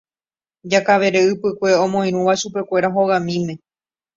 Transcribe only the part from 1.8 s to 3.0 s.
omoirũva chupekuéra